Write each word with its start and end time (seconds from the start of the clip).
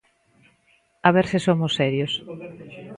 A 1.07 1.09
ver 1.15 1.25
se 1.31 1.39
somos 1.47 1.75
serios. 1.79 2.11